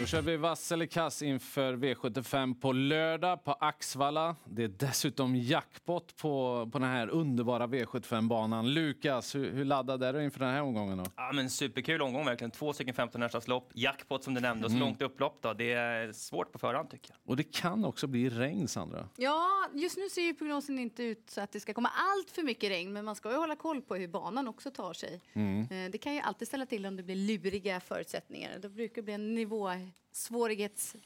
Då 0.00 0.06
kör 0.06 0.22
vi 0.22 0.36
vass 0.36 0.72
eller 0.72 0.86
kass 0.86 1.22
inför 1.22 1.76
V75 1.76 2.60
på 2.60 2.72
lördag 2.72 3.44
på 3.44 3.52
Axvalla. 3.52 4.36
Det 4.44 4.64
är 4.64 4.68
dessutom 4.68 5.36
jackpot 5.36 6.16
på, 6.16 6.68
på 6.72 6.78
den 6.78 6.88
här 6.88 7.08
underbara 7.08 7.66
V75-banan. 7.66 8.74
Lukas, 8.74 9.34
hur, 9.34 9.52
hur 9.52 9.64
laddad 9.64 10.02
är 10.02 10.12
du 10.12 10.24
inför 10.24 10.40
den 10.40 10.48
här 10.48 10.62
omgången? 10.62 10.98
Då? 10.98 11.04
Ja, 11.16 11.32
men 11.34 11.50
superkul 11.50 12.02
omgång 12.02 12.24
verkligen. 12.24 12.50
Två 12.50 12.72
stycken 12.72 12.94
15 12.94 13.22
lopp, 13.46 13.70
jackpot 13.74 14.24
som 14.24 14.34
du 14.34 14.40
nämnde 14.40 14.64
och 14.64 14.70
så 14.70 14.76
mm. 14.76 14.88
långt 14.88 15.02
upplopp. 15.02 15.38
Då. 15.42 15.52
Det 15.52 15.72
är 15.72 16.12
svårt 16.12 16.52
på 16.52 16.58
förhand 16.58 16.90
tycker 16.90 17.10
jag. 17.10 17.30
Och 17.30 17.36
det 17.36 17.52
kan 17.52 17.84
också 17.84 18.06
bli 18.06 18.30
regn, 18.30 18.68
Sandra. 18.68 19.08
Ja, 19.16 19.48
just 19.74 19.96
nu 19.96 20.08
ser 20.08 20.22
ju 20.22 20.34
prognosen 20.34 20.78
inte 20.78 21.02
ut 21.02 21.30
så 21.30 21.40
att 21.40 21.52
det 21.52 21.60
ska 21.60 21.74
komma 21.74 21.90
allt 21.94 22.30
för 22.30 22.42
mycket 22.42 22.70
regn, 22.70 22.92
men 22.92 23.04
man 23.04 23.14
ska 23.14 23.30
ju 23.30 23.36
hålla 23.36 23.56
koll 23.56 23.82
på 23.82 23.94
hur 23.94 24.08
banan 24.08 24.48
också 24.48 24.70
tar 24.70 24.92
sig. 24.92 25.20
Mm. 25.32 25.60
Eh, 25.60 25.90
det 25.90 25.98
kan 25.98 26.14
ju 26.14 26.20
alltid 26.20 26.48
ställa 26.48 26.66
till 26.66 26.86
om 26.86 26.96
det 26.96 27.02
blir 27.02 27.16
luriga 27.16 27.80
förutsättningar. 27.80 28.58
Då 28.58 28.68
brukar 28.68 28.94
det 28.94 29.02
bli 29.02 29.14
en 29.14 29.34
nivå 29.34 29.70
svårighets, 30.12 30.96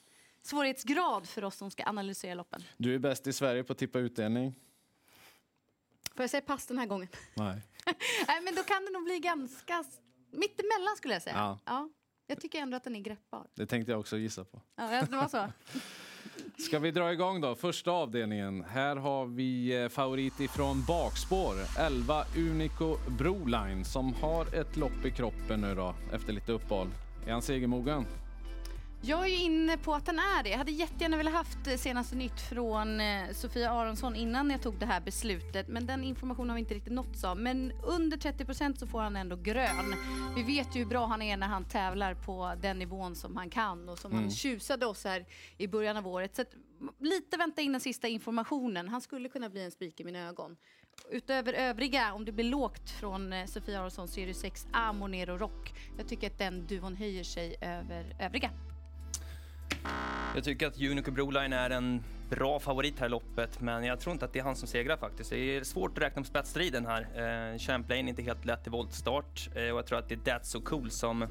svårighetsgrad 0.42 1.28
för 1.28 1.44
oss 1.44 1.56
som 1.56 1.70
ska 1.70 1.84
analysera 1.84 2.34
loppen. 2.34 2.62
Du 2.76 2.94
är 2.94 2.98
bäst 2.98 3.26
i 3.26 3.32
Sverige 3.32 3.64
på 3.64 3.72
att 3.72 3.78
tippa 3.78 3.98
utdelning. 3.98 4.54
Får 6.14 6.22
jag 6.22 6.30
säga 6.30 6.40
pass 6.40 6.66
den 6.66 6.78
här 6.78 6.86
gången? 6.86 7.08
Nej. 7.34 7.62
Nej, 8.28 8.40
men 8.42 8.54
då 8.54 8.62
kan 8.62 8.84
det 8.84 8.90
nog 8.90 9.04
bli 9.04 9.18
ganska 9.18 9.84
mittemellan 10.30 10.96
skulle 10.96 11.14
jag 11.14 11.22
säga. 11.22 11.36
Ja. 11.36 11.58
ja. 11.64 11.88
Jag 12.26 12.40
tycker 12.40 12.58
ändå 12.58 12.76
att 12.76 12.84
den 12.84 12.96
är 12.96 13.00
greppbar. 13.00 13.46
Det 13.54 13.66
tänkte 13.66 13.92
jag 13.92 14.00
också 14.00 14.16
gissa 14.16 14.44
på. 14.44 14.62
Ja, 14.76 15.06
det 15.10 15.16
var 15.16 15.28
så. 15.28 15.52
Ska 16.58 16.78
vi 16.78 16.90
dra 16.90 17.12
igång 17.12 17.40
då? 17.40 17.54
Första 17.54 17.90
avdelningen. 17.90 18.64
Här 18.64 18.96
har 18.96 19.26
vi 19.26 19.82
eh, 19.82 19.88
favorit 19.88 20.40
ifrån 20.40 20.84
bakspår. 20.88 21.54
11 21.78 22.24
Unico 22.36 22.96
Broline 23.18 23.84
som 23.84 24.14
har 24.14 24.54
ett 24.54 24.76
lopp 24.76 25.04
i 25.04 25.10
kroppen 25.10 25.60
nu 25.60 25.74
då 25.74 25.94
efter 26.12 26.32
lite 26.32 26.52
uppehåll. 26.52 26.88
Är 27.26 27.32
han 27.32 27.42
segermogen? 27.42 28.06
Jag 29.00 29.24
är 29.24 29.28
ju 29.28 29.36
inne 29.36 29.76
på 29.76 29.94
att 29.94 30.06
han 30.06 30.18
är 30.18 30.42
det. 30.42 30.50
Jag 30.50 30.58
hade 30.58 30.70
jättegärna 30.70 31.16
velat 31.16 31.34
haft 31.34 31.66
eh, 31.66 31.76
senaste 31.76 32.16
nytt 32.16 32.40
från 32.40 33.00
eh, 33.00 33.32
Sofia 33.32 33.70
Aronsson 33.70 34.16
innan 34.16 34.50
jag 34.50 34.62
tog 34.62 34.78
det 34.78 34.86
här 34.86 35.00
beslutet. 35.00 35.68
Men 35.68 35.86
den 35.86 36.04
informationen 36.04 36.50
har 36.50 36.54
vi 36.54 36.60
inte 36.60 36.74
riktigt 36.74 36.92
nåtts 36.92 37.24
av. 37.24 37.38
Men 37.38 37.72
under 37.72 38.16
30 38.16 38.78
så 38.78 38.86
får 38.86 39.00
han 39.00 39.16
ändå 39.16 39.36
grön. 39.36 39.94
Vi 40.36 40.42
vet 40.42 40.76
ju 40.76 40.78
hur 40.78 40.86
bra 40.86 41.06
han 41.06 41.22
är 41.22 41.36
när 41.36 41.46
han 41.46 41.64
tävlar 41.64 42.14
på 42.14 42.54
den 42.62 42.78
nivån 42.78 43.16
som 43.16 43.36
han 43.36 43.50
kan 43.50 43.88
och 43.88 43.98
som 43.98 44.12
mm. 44.12 44.22
han 44.22 44.30
tjusade 44.30 44.86
oss 44.86 45.04
här 45.04 45.26
i 45.58 45.68
början 45.68 45.96
av 45.96 46.08
året. 46.08 46.36
Så 46.36 46.42
att, 46.42 46.54
lite 47.00 47.36
vänta 47.36 47.62
in 47.62 47.72
den 47.72 47.80
sista 47.80 48.08
informationen. 48.08 48.88
Han 48.88 49.00
skulle 49.00 49.28
kunna 49.28 49.48
bli 49.48 49.64
en 49.64 49.70
spik 49.70 50.00
i 50.00 50.04
mina 50.04 50.28
ögon. 50.28 50.56
Utöver 51.10 51.52
övriga, 51.52 52.14
om 52.14 52.24
det 52.24 52.32
blir 52.32 52.44
lågt 52.44 52.90
från 52.90 53.32
eh, 53.32 53.46
Sofia 53.46 53.80
Aronsson 53.80 54.08
så 54.08 54.20
är 54.20 54.26
det 54.26 54.34
6 54.34 54.66
Amonero 54.72 55.38
Rock. 55.38 55.74
Jag 55.98 56.08
tycker 56.08 56.26
att 56.26 56.38
den 56.38 56.66
duon 56.66 56.96
höjer 56.96 57.24
sig 57.24 57.56
över 57.60 58.16
övriga. 58.20 58.50
Jag 60.36 60.44
tycker 60.44 60.66
att 60.66 60.80
Unico 60.80 61.10
Broline 61.10 61.52
är 61.52 61.70
en 61.70 62.02
bra 62.30 62.60
favorit 62.60 62.98
här 62.98 63.06
i 63.06 63.08
loppet, 63.08 63.60
men 63.60 63.84
jag 63.84 64.00
tror 64.00 64.12
inte 64.12 64.24
att 64.24 64.32
det 64.32 64.38
är 64.38 64.42
han 64.42 64.56
som 64.56 64.68
segrar 64.68 64.96
faktiskt. 64.96 65.30
Det 65.30 65.56
är 65.56 65.64
svårt 65.64 65.98
att 65.98 66.04
räkna 66.04 66.22
på 66.22 66.28
spetsstriden 66.28 66.86
här. 66.86 67.02
Eh, 67.52 67.58
Champlain 67.58 68.06
är 68.06 68.10
inte 68.10 68.22
helt 68.22 68.44
lätt 68.44 68.66
i 68.66 68.70
voltstart 68.70 69.48
eh, 69.54 69.62
och 69.62 69.78
jag 69.78 69.86
tror 69.86 69.98
att 69.98 70.08
det 70.08 70.14
är 70.14 70.18
That's 70.18 70.42
So 70.42 70.60
Cool 70.60 70.90
som 70.90 71.26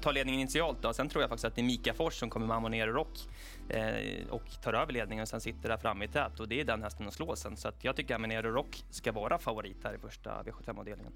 tar 0.00 0.12
ledningen 0.12 0.40
initialt. 0.40 0.82
Då. 0.82 0.92
Sen 0.92 1.08
tror 1.08 1.22
jag 1.22 1.28
faktiskt 1.28 1.44
att 1.44 1.54
det 1.54 1.60
är 1.60 1.64
Mika 1.64 1.94
Fors 1.94 2.14
som 2.14 2.30
kommer 2.30 2.46
med 2.46 2.56
Amonero 2.56 2.92
Rock 2.92 3.18
eh, 3.68 4.28
och 4.30 4.62
tar 4.62 4.72
över 4.72 4.92
ledningen 4.92 5.22
och 5.22 5.28
sen 5.28 5.40
sitter 5.40 5.68
där 5.68 5.76
framme 5.76 6.04
i 6.04 6.08
tät 6.08 6.40
och 6.40 6.48
det 6.48 6.60
är 6.60 6.64
den 6.64 6.82
hästen 6.82 7.08
att 7.08 7.14
slå 7.14 7.36
sen. 7.36 7.56
Så 7.56 7.68
att 7.68 7.84
jag 7.84 7.96
tycker 7.96 8.14
Amonero 8.14 8.50
Rock 8.50 8.84
ska 8.90 9.12
vara 9.12 9.38
favorit 9.38 9.84
här 9.84 9.94
i 9.94 9.98
första 9.98 10.42
V75-avdelningen. 10.42 11.12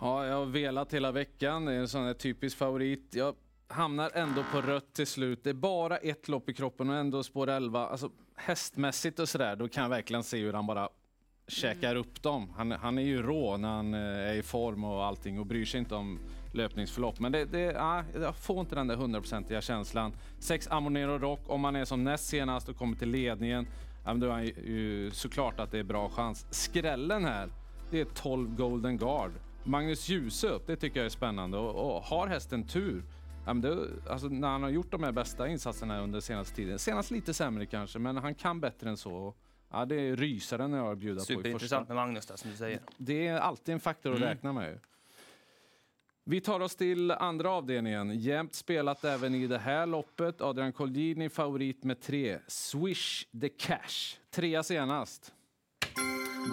Ja, 0.00 0.26
jag 0.26 0.34
har 0.34 0.46
velat 0.46 0.94
hela 0.94 1.12
veckan. 1.12 1.64
Det 1.64 1.72
är 1.72 1.78
en 1.78 1.88
sån 1.88 2.04
här 2.04 2.14
typisk 2.14 2.58
favorit. 2.58 3.14
Jag 3.14 3.34
hamnar 3.68 4.10
ändå 4.14 4.44
på 4.52 4.60
rött 4.60 4.92
till 4.92 5.06
slut. 5.06 5.44
Det 5.44 5.50
är 5.50 5.54
bara 5.54 5.96
ett 5.96 6.28
lopp 6.28 6.48
i 6.48 6.54
kroppen 6.54 6.90
och 6.90 6.96
ändå 6.96 7.22
spår 7.22 7.48
11. 7.48 7.88
Alltså 7.88 8.10
hästmässigt 8.36 9.18
och 9.18 9.28
sådär, 9.28 9.56
då 9.56 9.68
kan 9.68 9.82
jag 9.82 9.90
verkligen 9.90 10.22
se 10.22 10.38
hur 10.38 10.52
han 10.52 10.66
bara 10.66 10.88
käkar 11.48 11.90
mm. 11.90 12.00
upp 12.00 12.22
dem. 12.22 12.52
Han, 12.56 12.72
han 12.72 12.98
är 12.98 13.02
ju 13.02 13.22
rå 13.22 13.56
när 13.56 13.68
han 13.68 13.94
eh, 13.94 14.00
är 14.00 14.34
i 14.34 14.42
form 14.42 14.84
och 14.84 15.04
allting 15.04 15.40
och 15.40 15.46
bryr 15.46 15.64
sig 15.64 15.80
inte 15.80 15.94
om 15.94 16.18
löpningsförlopp. 16.52 17.20
Men 17.20 17.32
det, 17.32 17.44
det, 17.44 17.60
ja, 17.60 18.04
jag 18.20 18.36
får 18.36 18.60
inte 18.60 18.74
den 18.74 18.86
där 18.86 18.96
hundraprocentiga 18.96 19.60
känslan. 19.60 20.12
Sex 20.38 20.68
Amonero 20.70 21.18
Rock, 21.18 21.40
om 21.46 21.60
man 21.60 21.76
är 21.76 21.84
som 21.84 22.04
näst 22.04 22.26
senast 22.26 22.68
och 22.68 22.76
kommer 22.76 22.96
till 22.96 23.10
ledningen, 23.10 23.66
ja, 24.04 24.14
då 24.14 24.26
är 24.26 24.30
han 24.30 24.44
ju 24.44 25.10
såklart 25.12 25.60
att 25.60 25.70
det 25.70 25.78
är 25.78 25.84
bra 25.84 26.08
chans. 26.08 26.46
Skrällen 26.50 27.24
här, 27.24 27.48
det 27.90 28.00
är 28.00 28.04
12 28.04 28.56
Golden 28.56 28.98
Guard. 28.98 29.30
Magnus 29.64 30.08
Djuse 30.08 30.48
upp, 30.48 30.66
det 30.66 30.76
tycker 30.76 31.00
jag 31.00 31.04
är 31.06 31.10
spännande 31.10 31.58
och, 31.58 31.96
och 31.96 32.02
har 32.02 32.26
hästen 32.26 32.66
tur 32.66 33.02
Ja, 33.48 33.54
men 33.54 33.60
det, 33.60 33.88
alltså, 34.10 34.28
när 34.28 34.48
han 34.48 34.62
har 34.62 34.70
gjort 34.70 34.90
de 34.90 35.02
här 35.02 35.12
bästa 35.12 35.48
insatserna 35.48 36.00
under 36.00 36.20
senaste 36.20 36.56
tiden, 36.56 36.78
senast 36.78 37.10
lite 37.10 37.34
sämre 37.34 37.66
kanske, 37.66 37.98
men 37.98 38.16
han 38.16 38.34
kan 38.34 38.60
bättre 38.60 38.88
än 38.90 38.96
så. 38.96 39.34
Ja, 39.70 39.84
det 39.84 39.94
är 39.96 40.16
rysaren 40.16 40.72
jag 40.72 40.82
har 40.82 40.92
att 40.92 40.98
bjuda 40.98 41.20
på 41.20 41.24
Superintressant 41.24 41.88
med 41.88 41.96
Magnus 41.96 42.26
där, 42.26 42.36
som 42.36 42.50
du 42.50 42.56
säger. 42.56 42.80
Det 42.96 43.26
är 43.26 43.38
alltid 43.38 43.74
en 43.74 43.80
faktor 43.80 44.12
att 44.12 44.16
mm. 44.16 44.28
räkna 44.28 44.52
med. 44.52 44.80
Vi 46.24 46.40
tar 46.40 46.60
oss 46.60 46.76
till 46.76 47.10
andra 47.10 47.50
avdelningen. 47.50 48.18
Jämnt 48.18 48.54
spelat 48.54 49.04
även 49.04 49.34
i 49.34 49.46
det 49.46 49.58
här 49.58 49.86
loppet. 49.86 50.40
Adrian 50.40 50.72
Colgjini 50.72 51.28
favorit 51.28 51.84
med 51.84 52.00
tre. 52.00 52.38
Swish 52.46 53.26
the 53.40 53.48
cash. 53.48 54.18
Trea 54.30 54.62
senast. 54.62 55.34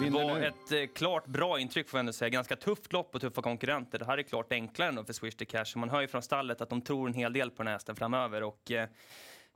Det 0.00 0.10
var 0.10 0.40
ett 0.40 0.72
eh, 0.72 0.86
klart 0.94 1.26
bra 1.26 1.60
intryck 1.60 1.88
får 1.88 1.98
jag 1.98 2.00
ändå 2.00 2.12
säga. 2.12 2.28
Ganska 2.28 2.56
tufft 2.56 2.92
lopp 2.92 3.14
och 3.14 3.20
tuffa 3.20 3.42
konkurrenter. 3.42 3.98
Det 3.98 4.04
här 4.04 4.18
är 4.18 4.22
klart 4.22 4.52
enklare 4.52 4.88
än 4.88 5.04
för 5.04 5.12
Swish 5.12 5.34
to 5.34 5.44
Cash. 5.48 5.64
Man 5.76 5.90
hör 5.90 6.00
ju 6.00 6.08
från 6.08 6.22
stallet 6.22 6.60
att 6.60 6.70
de 6.70 6.82
tror 6.82 7.08
en 7.08 7.14
hel 7.14 7.32
del 7.32 7.50
på 7.50 7.62
den 7.62 7.66
här 7.66 7.74
hästen 7.74 7.96
framöver. 7.96 8.42
Och, 8.42 8.70
eh, 8.70 8.88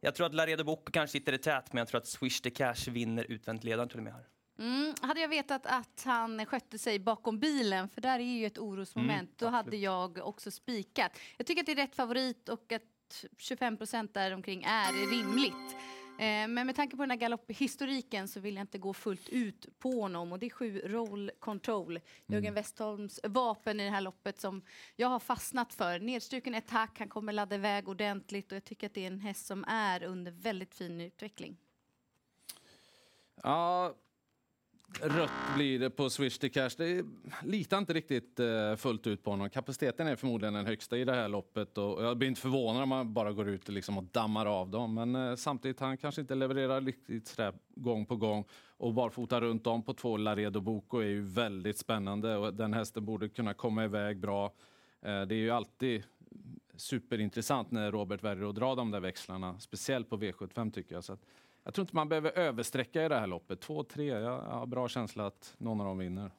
jag 0.01 0.15
tror 0.15 0.27
att 0.27 0.35
Laredo 0.35 0.65
Bocco 0.65 0.93
kanske 0.93 1.13
sitter 1.19 1.33
i 1.33 1.39
tät, 1.39 1.73
men 1.73 1.79
jag 1.79 1.89
tror 1.89 2.01
att 2.01 2.07
Swish 2.07 2.41
to 2.41 2.51
Cash 2.55 2.91
vinner 2.91 3.27
utvänt 3.29 3.65
ledaren 3.65 3.89
till 3.89 3.99
och 3.99 4.05
med 4.05 4.13
här. 4.13 4.25
Mm, 4.59 4.95
hade 5.01 5.21
jag 5.21 5.29
vetat 5.29 5.67
att 5.67 6.03
han 6.05 6.47
skötte 6.47 6.79
sig 6.79 6.99
bakom 6.99 7.39
bilen, 7.39 7.89
för 7.89 8.01
där 8.01 8.19
är 8.19 8.39
ju 8.39 8.47
ett 8.47 8.59
orosmoment, 8.59 9.21
mm, 9.21 9.35
då 9.37 9.49
hade 9.49 9.77
jag 9.77 10.19
också 10.19 10.51
spikat. 10.51 11.19
Jag 11.37 11.47
tycker 11.47 11.63
att 11.63 11.67
det 11.67 11.73
är 11.73 11.77
rätt 11.77 11.97
favorit 11.97 12.49
och 12.49 12.73
att 12.73 13.25
25 13.39 13.77
procent 13.77 14.15
däromkring 14.15 14.63
är 14.63 15.11
rimligt. 15.11 15.77
Eh, 16.21 16.49
men 16.49 16.67
med 16.67 16.77
tanke 16.77 16.97
på 16.97 17.03
den 17.03 17.11
här 17.11 17.19
galopphistoriken 17.19 18.29
så 18.29 18.41
vill 18.41 18.55
jag 18.55 18.63
inte 18.63 18.79
gå 18.79 18.93
fullt 18.93 19.29
ut 19.29 19.79
på 19.79 20.01
honom. 20.01 20.33
Och 20.33 20.39
det 20.39 20.47
är 20.47 20.51
sju 20.51 20.81
roll 20.85 21.31
control. 21.39 21.91
Mm. 21.91 22.03
Jörgen 22.27 22.55
Westholms 22.55 23.21
vapen 23.25 23.81
i 23.81 23.85
det 23.85 23.91
här 23.91 24.01
loppet 24.01 24.41
som 24.41 24.63
jag 24.97 25.09
har 25.09 25.21
fastnat 25.21 25.75
för. 25.75 25.99
Nedstruken 25.99 26.55
attack, 26.55 26.99
han 26.99 27.09
kommer 27.09 27.33
ladda 27.33 27.55
iväg 27.55 27.89
ordentligt 27.89 28.53
och 28.53 28.57
jag 28.57 28.65
tycker 28.65 28.87
att 28.87 28.95
det 28.95 29.03
är 29.03 29.07
en 29.07 29.21
häst 29.21 29.47
som 29.47 29.65
är 29.69 30.03
under 30.03 30.33
väldigt 30.33 30.75
fin 30.75 31.01
utveckling. 31.01 31.57
Ja, 33.43 33.95
Rött 34.99 35.31
blir 35.57 35.79
det 35.79 35.91
på 35.91 36.11
Swish 36.11 36.39
to 36.39 36.49
Cash. 36.53 36.71
Det 36.77 37.05
litar 37.43 37.79
inte 37.79 37.93
riktigt 37.93 38.41
eh, 38.41 38.77
fullt 38.77 39.07
ut 39.07 39.25
på 39.25 39.31
honom. 39.31 39.51
Kapaciteten 39.51 40.07
är 40.07 40.17
förmodligen 40.17 40.55
den 40.55 40.67
högsta 40.67 40.99
i 40.99 41.05
det 41.05 41.13
här 41.13 41.29
loppet. 41.29 41.79
Och 41.79 42.05
jag 42.05 42.17
blir 42.17 42.29
inte 42.29 42.41
förvånad 42.41 42.83
om 42.83 42.89
man 42.89 43.15
bara 43.15 43.33
går 43.33 43.49
ut 43.49 43.69
liksom 43.69 43.99
och 43.99 44.05
dammar 44.05 44.47
av 44.47 44.71
dem. 44.71 44.95
Men 44.95 45.17
eh, 45.17 45.37
samtidigt, 45.37 45.81
han 45.81 45.97
kanske 45.97 46.21
inte 46.21 46.35
levererar 46.35 46.81
riktigt 46.81 47.29
sådär 47.29 47.53
gång 47.75 48.07
på 48.07 48.17
gång. 48.17 48.45
Och 48.77 48.95
barfota 48.95 49.41
runt 49.41 49.67
om 49.67 49.83
på 49.83 49.95
två 49.95 50.17
Laredo 50.17 50.61
Boko 50.61 50.99
är 50.99 51.07
ju 51.07 51.23
väldigt 51.23 51.79
spännande. 51.79 52.37
Och 52.37 52.55
den 52.55 52.75
hästen 52.75 53.05
borde 53.05 53.29
kunna 53.29 53.55
komma 53.55 53.85
iväg 53.85 54.19
bra. 54.19 54.45
Eh, 55.03 55.23
det 55.23 55.35
är 55.35 55.41
ju 55.41 55.51
alltid 55.51 56.05
superintressant 56.77 57.71
när 57.71 57.93
Robert 57.93 58.25
väljer 58.25 58.49
att 58.49 58.55
dra 58.55 58.75
de 58.75 58.91
där 58.91 59.01
växlarna. 59.01 59.61
Speciellt 59.61 60.11
på 60.11 60.17
V75 60.17 60.71
tycker 60.71 60.95
jag. 60.95 61.05
Så 61.05 61.13
att, 61.13 61.25
jag 61.65 61.75
tror 61.75 61.83
inte 61.83 61.97
man 61.97 62.09
behöver 62.09 62.39
översträcka 62.39 63.05
i 63.05 63.09
det 63.09 63.21
här 63.21 63.27
loppet. 63.27 63.61
Två, 63.61 63.85
tre, 63.85 64.07
jag 64.07 64.41
har 64.41 64.67
bra 64.67 64.89
känsla 64.89 65.27
att 65.27 65.55
någon 65.59 65.81
av 65.81 65.87
dem 65.87 65.99
vinner. 65.99 66.31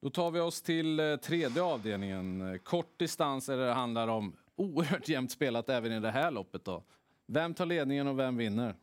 Då 0.00 0.10
tar 0.10 0.30
vi 0.30 0.40
oss 0.40 0.62
till 0.62 1.00
eh, 1.00 1.16
tredje 1.16 1.62
avdelningen. 1.62 2.58
Kort 2.64 2.98
distans 2.98 3.48
är 3.48 3.56
det, 3.56 3.66
det 3.66 3.72
handlar 3.72 4.08
om. 4.08 4.36
Oerhört 4.56 5.08
jämnt 5.08 5.32
spelat 5.32 5.68
även 5.68 5.92
i 5.92 6.00
det 6.00 6.10
här 6.10 6.30
loppet. 6.30 6.64
Då. 6.64 6.82
Vem 7.26 7.54
tar 7.54 7.66
ledningen 7.66 8.08
och 8.08 8.18
vem 8.18 8.36
vinner? 8.36 8.74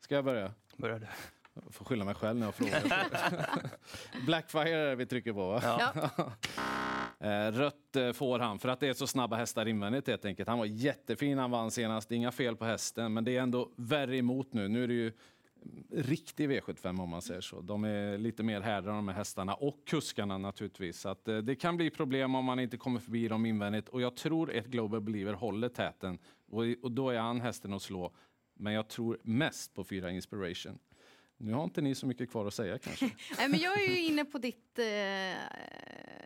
Ska 0.00 0.14
jag 0.14 0.24
börja? 0.24 0.52
Börja 0.76 0.98
du. 0.98 1.06
Jag 1.54 1.74
får 1.74 1.84
skylla 1.84 2.04
mig 2.04 2.14
själv 2.14 2.38
när 2.38 2.46
jag 2.46 2.54
frågar. 2.54 2.82
Blackfire 4.26 4.70
är 4.70 4.86
det 4.86 4.96
vi 4.96 5.06
trycker 5.06 5.32
på 5.32 5.48
va? 5.48 5.60
Ja. 6.16 6.32
Eh, 7.22 7.52
rött 7.52 7.96
eh, 7.96 8.12
får 8.12 8.38
han 8.38 8.58
för 8.58 8.68
att 8.68 8.80
det 8.80 8.88
är 8.88 8.92
så 8.92 9.06
snabba 9.06 9.36
hästar 9.36 9.68
invändigt 9.68 10.06
helt 10.06 10.24
enkelt. 10.24 10.48
Han 10.48 10.58
var 10.58 10.66
jättefin 10.66 11.38
han 11.38 11.50
vann 11.50 11.70
senast, 11.70 12.12
inga 12.12 12.32
fel 12.32 12.56
på 12.56 12.64
hästen, 12.64 13.12
men 13.12 13.24
det 13.24 13.36
är 13.36 13.42
ändå 13.42 13.70
värre 13.76 14.16
emot 14.16 14.52
nu. 14.52 14.68
Nu 14.68 14.84
är 14.84 14.88
det 14.88 14.94
ju 14.94 15.12
riktig 15.90 16.50
V75 16.50 17.02
om 17.02 17.08
man 17.08 17.22
säger 17.22 17.40
så. 17.40 17.60
De 17.60 17.84
är 17.84 18.18
lite 18.18 18.42
mer 18.42 18.60
härdade 18.60 18.96
de 18.96 19.08
här 19.08 19.14
hästarna 19.14 19.54
och 19.54 19.78
kuskarna 19.86 20.38
naturligtvis. 20.38 21.00
Så 21.00 21.08
att, 21.08 21.28
eh, 21.28 21.38
det 21.38 21.54
kan 21.54 21.76
bli 21.76 21.90
problem 21.90 22.34
om 22.34 22.44
man 22.44 22.60
inte 22.60 22.76
kommer 22.76 23.00
förbi 23.00 23.28
dem 23.28 23.46
invändigt 23.46 23.88
och 23.88 24.00
jag 24.00 24.16
tror 24.16 24.52
ett 24.52 24.66
Global 24.66 25.00
Believer 25.00 25.32
håller 25.32 25.68
täten 25.68 26.18
och, 26.50 26.62
och 26.82 26.92
då 26.92 27.10
är 27.10 27.18
han 27.18 27.40
hästen 27.40 27.72
att 27.72 27.82
slå. 27.82 28.12
Men 28.54 28.72
jag 28.72 28.88
tror 28.88 29.18
mest 29.22 29.74
på 29.74 29.84
fyra 29.84 30.10
Inspiration. 30.10 30.78
Nu 31.36 31.52
har 31.52 31.64
inte 31.64 31.80
ni 31.80 31.94
så 31.94 32.06
mycket 32.06 32.30
kvar 32.30 32.46
att 32.46 32.54
säga 32.54 32.78
kanske. 32.78 33.04
Nej, 33.38 33.48
men 33.48 33.60
jag 33.60 33.82
är 33.82 33.88
ju 33.88 34.00
inne 34.00 34.24
på 34.24 34.38
ditt 34.38 34.78
eh, 34.78 34.84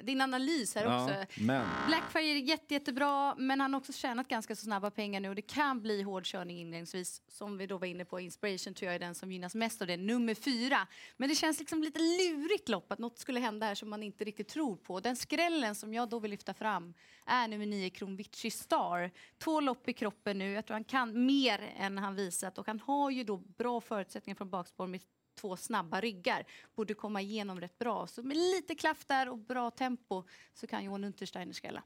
din 0.03 0.21
analys 0.21 0.75
här 0.75 0.85
Ja, 0.85 1.03
också. 1.05 1.41
men 1.41 1.67
Blackfire 1.87 2.25
är 2.25 2.37
jätte, 2.37 2.75
jättebra, 2.75 3.35
men 3.35 3.61
han 3.61 3.73
har 3.73 3.81
också 3.81 3.93
tjänat 3.93 4.29
ganska 4.29 4.57
så 4.57 4.63
snabba 4.63 4.91
pengar 4.91 5.21
nu 5.21 5.29
och 5.29 5.35
det 5.35 5.43
kan 5.43 5.83
bli 5.83 6.03
hård 6.03 6.25
körning 6.25 6.61
inledningsvis. 6.61 7.23
Som 7.29 7.59
vi 7.59 7.67
då 7.67 7.79
var 7.79 7.87
inne 7.87 8.05
på, 8.05 8.21
Inspiration 8.21 8.75
tror 8.75 8.87
jag 8.87 8.95
är 8.95 8.99
den 8.99 9.15
som 9.15 9.33
gynnas 9.33 9.55
mest 9.55 9.81
av 9.81 9.87
det, 9.87 9.97
nummer 9.97 10.35
fyra. 10.35 10.87
Men 11.17 11.29
det 11.29 11.35
känns 11.35 11.59
liksom 11.59 11.83
lite 11.83 11.99
lurigt 11.99 12.69
lopp 12.69 12.93
att 12.93 12.99
något 12.99 13.19
skulle 13.19 13.41
hända 13.41 13.67
här 13.67 13.75
som 13.75 13.91
man 13.91 14.03
inte 14.03 14.25
riktigt 14.25 14.49
tror 14.49 14.77
på. 14.77 15.01
Den 15.01 15.17
skrällen 15.17 15.75
som 15.75 15.95
jag 15.95 16.09
då 16.09 16.19
vill 16.19 16.31
lyfta 16.31 16.55
fram 16.55 16.95
är 17.27 17.49
nummer 17.49 17.67
nio, 17.67 17.91
Kronvici 17.91 18.51
Star. 18.51 19.11
Två 19.39 19.61
lopp 19.61 19.89
i 19.89 19.93
kroppen 19.93 20.39
nu, 20.39 20.53
jag 20.53 20.67
tror 20.67 20.75
han 20.75 20.85
kan 20.85 21.27
mer 21.27 21.75
än 21.77 21.99
han 21.99 22.15
visat 22.15 22.59
och 22.59 22.67
han 22.67 22.81
har 22.81 23.11
ju 23.11 23.25
då 23.25 23.37
bra 23.37 23.81
förutsättningar 23.81 24.37
från 24.37 24.51
bakspår 24.51 24.87
med 24.87 25.01
två 25.37 25.57
snabba 25.57 26.01
ryggar. 26.01 26.45
Borde 26.75 26.95
komma 26.95 27.21
igenom 27.21 27.61
rätt 27.61 27.79
bra. 27.79 28.07
Så 28.07 28.23
med 28.23 28.37
lite 28.37 28.75
klaff 28.75 29.05
där 29.07 29.29
och 29.29 29.39
bra 29.39 29.71
tempo 29.71 30.25
så 30.55 30.67
kan 30.67 30.85
Johan 30.85 31.05
Untersteiner 31.05 31.53
skrälla. 31.53 31.83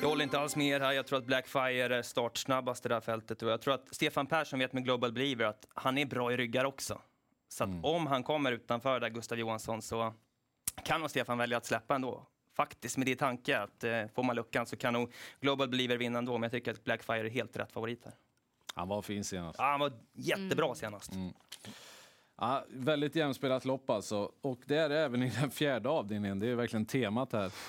Jag 0.00 0.08
håller 0.08 0.24
inte 0.24 0.38
alls 0.38 0.56
med 0.56 0.66
er 0.66 0.80
här. 0.80 0.92
Jag 0.92 1.06
tror 1.06 1.18
att 1.18 1.24
Blackfire 1.26 1.96
är 1.96 2.02
startsnabbast 2.02 2.86
i 2.86 2.88
det 2.88 2.94
här 2.94 3.00
fältet. 3.00 3.42
Och 3.42 3.50
jag 3.50 3.60
tror 3.60 3.74
att 3.74 3.94
Stefan 3.94 4.26
Persson 4.26 4.58
vet 4.58 4.72
med 4.72 4.84
Global 4.84 5.12
Believer 5.12 5.44
att 5.44 5.66
han 5.74 5.98
är 5.98 6.06
bra 6.06 6.32
i 6.32 6.36
ryggar 6.36 6.64
också. 6.64 7.00
Så 7.48 7.64
att 7.64 7.70
om 7.82 8.06
han 8.06 8.22
kommer 8.22 8.52
utanför 8.52 9.00
där 9.00 9.08
Gustav 9.08 9.38
Johansson 9.38 9.82
så 9.82 10.14
kan 10.84 11.00
nog 11.00 11.10
Stefan 11.10 11.38
välja 11.38 11.56
att 11.56 11.66
släppa 11.66 11.94
ändå. 11.94 12.26
Faktiskt 12.54 12.96
med 12.96 13.06
det 13.06 13.16
tanke 13.16 13.58
att 13.58 13.84
eh, 13.84 14.06
får 14.14 14.22
man 14.22 14.36
luckan 14.36 14.66
så 14.66 14.76
kan 14.76 14.92
nog 14.92 15.12
Global 15.40 15.68
Believer 15.68 15.96
vinna 15.96 16.18
ändå. 16.18 16.32
Men 16.32 16.42
jag 16.42 16.52
tycker 16.52 16.70
att 16.70 16.84
Blackfire 16.84 17.26
är 17.26 17.30
helt 17.30 17.56
rätt 17.56 17.72
favorit 17.72 18.04
här. 18.04 18.14
han 18.74 18.88
var 18.88 19.02
fin 19.02 19.24
senast. 19.24 19.58
Ja, 19.58 19.64
han 19.64 19.80
var 19.80 19.92
jättebra 20.12 20.74
senast. 20.74 21.12
Ja, 22.38 22.64
väldigt 22.68 23.16
jämspelat 23.16 23.64
lopp 23.64 23.90
alltså. 23.90 24.32
Och 24.40 24.60
det 24.66 24.76
är 24.76 24.88
det 24.88 24.98
även 24.98 25.22
i 25.22 25.32
den 25.40 25.50
fjärde 25.50 25.88
avdelningen. 25.88 26.38
Det 26.38 26.46
är 26.48 26.54
verkligen 26.54 26.86
temat 26.86 27.32
här. 27.32 27.52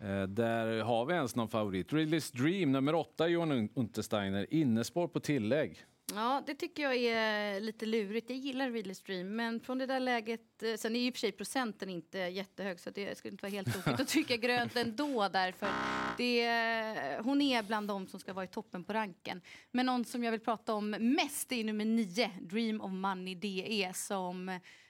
Eh, 0.00 0.22
där 0.22 0.82
har 0.82 1.06
vi 1.06 1.14
ens 1.14 1.34
någon 1.34 1.48
favorit. 1.48 1.92
Ridley's 1.92 2.36
Dream, 2.36 2.72
nummer 2.72 2.94
åtta, 2.94 3.28
Johan 3.28 3.68
Untersteiner. 3.74 4.46
Innespår 4.54 5.08
på 5.08 5.20
tillägg. 5.20 5.84
Ja, 6.14 6.42
det 6.46 6.54
tycker 6.54 6.82
jag 6.82 6.96
är 6.96 7.60
lite 7.60 7.86
lurigt. 7.86 8.30
Jag 8.30 8.38
gillar 8.38 8.70
Really 8.70 8.94
Stream, 8.94 9.36
men 9.36 9.60
från 9.60 9.78
det 9.78 9.86
där 9.86 10.00
läget... 10.00 10.62
eh, 10.62 10.74
Sen 10.74 10.96
är 10.96 11.00
ju 11.00 11.06
i 11.06 11.10
och 11.10 11.14
för 11.14 11.18
sig 11.20 11.32
procenten 11.32 11.88
inte 11.88 12.18
jättehög, 12.18 12.80
så 12.80 12.90
det 12.90 13.18
skulle 13.18 13.32
inte 13.32 13.42
vara 13.42 13.50
helt 13.52 13.72
tokigt 13.74 14.00
att 14.00 14.08
tycka 14.08 14.36
grönt 14.46 14.76
ändå. 14.76 15.28
Därför 15.28 15.68
det, 16.16 17.20
hon 17.24 17.40
är 17.42 17.62
bland 17.62 17.88
de 17.88 18.06
som 18.06 18.20
ska 18.20 18.32
vara 18.32 18.44
i 18.44 18.48
toppen 18.48 18.84
på 18.84 18.92
ranken. 18.92 19.40
Men 19.70 19.86
någon 19.86 20.04
som 20.04 20.24
jag 20.24 20.30
vill 20.32 20.40
prata 20.40 20.74
om 20.74 20.90
mest 20.90 21.52
är 21.52 21.64
nummer 21.64 21.84
nio, 21.84 22.30
Dream 22.40 22.80
of 22.80 22.92
Money 22.92 23.34
DE, 23.34 23.92
som 23.94 24.48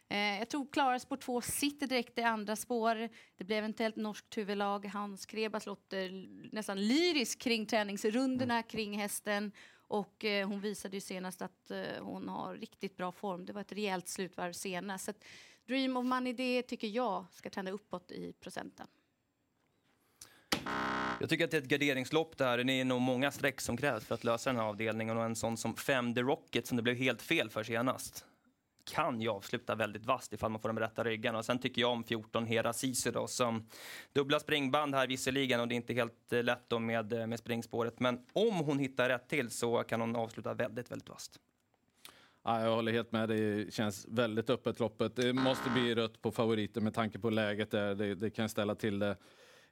eh, 0.08 0.38
jag 0.38 0.48
tror 0.48 0.66
klarar 0.72 0.98
spår 0.98 1.16
två, 1.16 1.40
sitter 1.40 1.86
direkt 1.86 2.18
i 2.18 2.22
andra 2.22 2.56
spår. 2.56 3.08
Det 3.36 3.44
blir 3.44 3.56
eventuellt 3.56 3.96
norskt 3.96 4.38
huvudlag. 4.38 4.86
Hans 4.86 5.26
Krebas 5.26 5.66
låter 5.66 6.28
nästan 6.54 6.88
lyrisk 6.88 7.38
kring 7.38 7.66
träningsrundorna 7.66 8.62
kring 8.62 8.98
hästen. 8.98 9.52
Och 9.88 10.24
eh, 10.24 10.48
hon 10.48 10.60
visade 10.60 10.96
ju 10.96 11.00
senast 11.00 11.42
att 11.42 11.70
eh, 11.70 11.80
hon 12.00 12.28
har 12.28 12.54
riktigt 12.54 12.96
bra 12.96 13.12
form. 13.12 13.46
Det 13.46 13.52
var 13.52 13.60
ett 13.60 13.72
rejält 13.72 14.08
slutvarv 14.08 14.52
senast. 14.52 15.04
Så 15.04 15.10
att 15.10 15.24
Dream 15.66 15.96
of 15.96 16.04
Money, 16.04 16.32
det 16.32 16.62
tycker 16.62 16.88
jag 16.88 17.24
ska 17.32 17.50
tända 17.50 17.70
uppåt 17.70 18.10
i 18.10 18.32
procenten. 18.32 18.86
Jag 21.20 21.28
tycker 21.28 21.44
att 21.44 21.50
det 21.50 21.56
är 21.56 21.62
ett 21.62 21.68
garderingslopp 21.68 22.36
där. 22.36 22.64
Det 22.64 22.72
är 22.72 22.84
nog 22.84 23.00
många 23.00 23.30
streck 23.30 23.60
som 23.60 23.76
krävs 23.76 24.04
för 24.04 24.14
att 24.14 24.24
lösa 24.24 24.50
den 24.50 24.56
här 24.56 24.64
avdelningen. 24.66 25.16
Och 25.16 25.24
en 25.24 25.36
sån 25.36 25.56
som 25.56 25.76
5 25.76 26.14
The 26.14 26.20
Rocket 26.20 26.66
som 26.66 26.76
det 26.76 26.82
blev 26.82 26.96
helt 26.96 27.22
fel 27.22 27.50
för 27.50 27.62
senast 27.62 28.24
kan 28.88 29.20
ju 29.20 29.28
avsluta 29.28 29.74
väldigt 29.74 30.06
vasst 30.06 30.32
ifall 30.32 30.50
man 30.50 30.60
får 30.60 30.68
de 30.68 30.78
rätta 30.78 31.04
ryggarna. 31.04 31.38
Och 31.38 31.44
sen 31.44 31.58
tycker 31.58 31.80
jag 31.80 31.90
om 31.90 32.04
14 32.04 32.46
Hera 32.46 32.72
Sisu 32.72 33.10
då 33.10 33.26
som 33.26 33.66
dubbla 34.12 34.40
springband 34.40 34.94
här 34.94 35.06
visserligen 35.06 35.60
och 35.60 35.68
det 35.68 35.74
är 35.74 35.76
inte 35.76 35.94
helt 35.94 36.32
eh, 36.32 36.42
lätt 36.42 36.68
då 36.68 36.78
med, 36.78 37.12
eh, 37.12 37.26
med 37.26 37.38
springspåret. 37.38 38.00
Men 38.00 38.18
om 38.32 38.54
hon 38.54 38.78
hittar 38.78 39.08
rätt 39.08 39.28
till 39.28 39.50
så 39.50 39.82
kan 39.82 40.00
hon 40.00 40.16
avsluta 40.16 40.54
väldigt, 40.54 40.90
väldigt 40.90 41.08
vasst. 41.08 41.40
Ja, 42.44 42.64
jag 42.64 42.74
håller 42.74 42.92
helt 42.92 43.12
med. 43.12 43.28
Det 43.28 43.74
känns 43.74 44.06
väldigt 44.08 44.50
öppet 44.50 44.80
loppet. 44.80 45.16
Det 45.16 45.32
måste 45.32 45.70
bli 45.70 45.94
rött 45.94 46.22
på 46.22 46.30
favoriter 46.30 46.80
med 46.80 46.94
tanke 46.94 47.18
på 47.18 47.30
läget 47.30 47.70
där. 47.70 47.94
Det, 47.94 48.14
det 48.14 48.30
kan 48.30 48.48
ställa 48.48 48.74
till 48.74 48.98
det. 48.98 49.16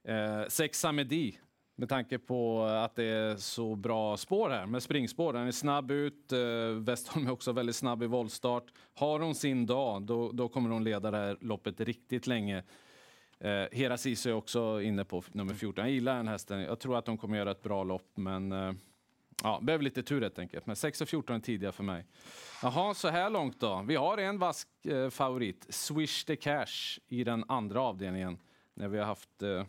Eh, 0.04 0.48
sex 0.48 0.80
Samedi 0.80 1.38
med 1.76 1.88
tanke 1.88 2.18
på 2.18 2.62
att 2.62 2.94
det 2.94 3.04
är 3.04 3.36
så 3.36 3.74
bra 3.74 4.16
spår 4.16 4.50
här 4.50 4.66
med 4.66 4.82
springspår. 4.82 5.32
Den 5.32 5.46
är 5.46 5.52
snabb 5.52 5.90
ut. 5.90 6.32
Eh, 6.32 6.38
Westholm 6.78 7.26
är 7.26 7.30
också 7.30 7.52
väldigt 7.52 7.76
snabb 7.76 8.02
i 8.02 8.06
voltstart. 8.06 8.64
Har 8.94 9.20
hon 9.20 9.34
sin 9.34 9.66
dag, 9.66 10.02
då, 10.02 10.32
då 10.32 10.48
kommer 10.48 10.70
hon 10.70 10.84
leda 10.84 11.10
det 11.10 11.16
här 11.16 11.36
loppet 11.40 11.80
riktigt 11.80 12.26
länge. 12.26 12.62
Eh, 13.38 13.64
Hera 13.72 13.96
Sisu 13.96 14.30
är 14.30 14.34
också 14.34 14.82
inne 14.82 15.04
på 15.04 15.22
nummer 15.32 15.54
14. 15.54 15.84
Jag 15.84 15.92
gillar 15.92 16.16
den 16.16 16.28
hästen. 16.28 16.60
Jag 16.60 16.80
tror 16.80 16.98
att 16.98 17.04
de 17.04 17.18
kommer 17.18 17.38
göra 17.38 17.50
ett 17.50 17.62
bra 17.62 17.84
lopp, 17.84 18.10
men 18.14 18.52
eh, 18.52 18.72
ja, 19.42 19.60
behöver 19.62 19.84
lite 19.84 20.02
tur 20.02 20.22
helt 20.22 20.38
enkelt. 20.38 20.66
Men 20.66 20.76
6 20.76 21.00
och 21.00 21.08
14 21.08 21.36
är 21.36 21.40
tidiga 21.40 21.72
för 21.72 21.84
mig. 21.84 22.06
Jaha, 22.62 22.94
så 22.94 23.08
här 23.08 23.30
långt 23.30 23.60
då. 23.60 23.84
Vi 23.86 23.96
har 23.96 24.18
en 24.18 24.38
vask 24.38 24.68
eh, 24.86 25.10
favorit, 25.10 25.66
Swish 25.68 26.24
the 26.24 26.36
Cash, 26.36 26.98
i 27.08 27.24
den 27.24 27.44
andra 27.48 27.80
avdelningen. 27.80 28.38
När 28.74 28.88
vi 28.88 28.98
har 28.98 29.06
haft 29.06 29.42
eh, 29.42 29.64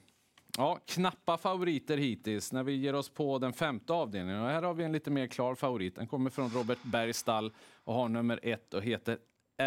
ja, 0.57 0.80
knappa 0.86 1.38
favoriter 1.38 1.98
hittills. 1.98 2.51
När 2.51 2.63
vi 2.63 2.75
ger 2.75 2.95
oss 2.95 3.09
på 3.09 3.39
den 3.39 3.54
femte 3.54 3.94
avdelningen. 3.94 4.42
Och 4.42 4.50
här 4.50 4.62
har 4.62 4.74
vi 4.74 4.83
en 4.83 4.92
lite 4.92 5.12
mer 5.12 5.27
klar 5.27 5.56
favorit. 5.56 5.95
Den 5.95 6.07
kommer 6.07 6.30
från 6.30 6.50
Robert 6.50 6.83
Bergstall 6.83 7.54
och 7.83 7.94
har 7.94 8.09
nummer 8.09 8.39
ett 8.44 8.74
och 8.74 8.83
heter 8.83 9.18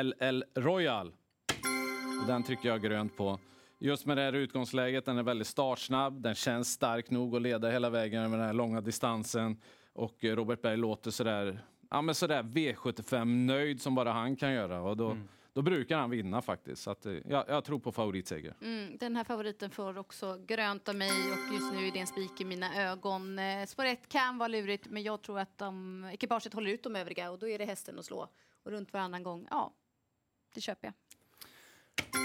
LL 0.02 0.44
Royal. 0.54 1.12
Och 2.20 2.26
den 2.26 2.42
trycker 2.42 2.68
jag 2.68 2.82
grönt 2.82 3.16
på. 3.16 3.38
Just 3.78 4.06
med 4.06 4.16
det 4.16 4.22
här 4.22 4.32
utgångsläget, 4.32 5.04
den 5.04 5.18
är 5.18 5.22
väldigt 5.22 5.46
startsnabb. 5.46 6.22
Den 6.22 6.34
känns 6.34 6.72
stark 6.72 7.10
nog 7.10 7.36
att 7.36 7.42
leda 7.42 7.70
hela 7.70 7.90
vägen 7.90 8.22
över 8.22 8.36
den 8.36 8.46
här 8.46 8.52
långa 8.52 8.80
distansen. 8.80 9.60
Och 9.92 10.24
Robert 10.24 10.62
Berg 10.62 10.76
låter 10.76 11.10
sådär, 11.10 11.64
ja, 11.90 12.02
men 12.02 12.14
sådär 12.14 12.42
V75-nöjd 12.42 13.80
som 13.80 13.94
bara 13.94 14.12
han 14.12 14.36
kan 14.36 14.52
göra. 14.52 14.82
Och 14.82 14.96
då, 14.96 15.10
mm 15.10 15.28
då 15.52 15.62
brukar 15.62 15.98
han 15.98 16.10
vinna 16.10 16.42
faktiskt. 16.42 16.82
Så 16.82 16.90
att, 16.90 17.06
eh, 17.06 17.12
jag, 17.12 17.44
jag 17.48 17.64
tror 17.64 17.78
på 17.78 17.92
favoritseger. 17.92 18.54
Mm, 18.60 18.98
den 18.98 19.16
här 19.16 19.24
favoriten 19.24 19.70
får 19.70 19.98
också 19.98 20.38
grönt 20.46 20.88
av 20.88 20.94
mig 20.94 21.10
och 21.32 21.54
just 21.54 21.72
nu 21.72 21.86
är 21.86 21.92
det 21.92 21.98
en 21.98 22.06
spik 22.06 22.40
i 22.40 22.44
mina 22.44 22.90
ögon. 22.90 23.38
Eh, 23.38 23.66
spår 23.66 23.84
1 23.84 24.08
kan 24.08 24.38
vara 24.38 24.48
lurigt, 24.48 24.86
men 24.90 25.02
jag 25.02 25.22
tror 25.22 25.38
att 25.38 25.58
de, 25.58 26.04
ekipaget 26.12 26.54
håller 26.54 26.70
ut 26.70 26.82
de 26.82 26.96
övriga 26.96 27.30
och 27.30 27.38
då 27.38 27.48
är 27.48 27.58
det 27.58 27.64
hästen 27.64 27.98
att 27.98 28.04
slå. 28.04 28.28
Och 28.62 28.70
runt 28.70 28.92
varannan 28.92 29.22
gång, 29.22 29.46
ja, 29.50 29.74
det 30.54 30.60
köper 30.60 30.86
jag. 30.86 30.94